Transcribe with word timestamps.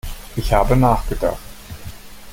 Ich 0.35 0.51
habe 0.51 0.75
nachgedacht. 0.75 1.37